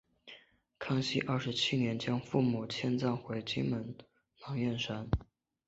[0.79, 3.95] 康熙二十七年将父母迁葬回金门
[4.47, 5.07] 兰厝山。